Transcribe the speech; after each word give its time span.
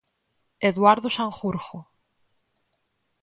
Eduardo 0.69 1.09
Sanjurjo. 1.11 1.79